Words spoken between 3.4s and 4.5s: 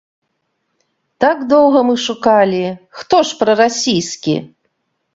прарасійскі?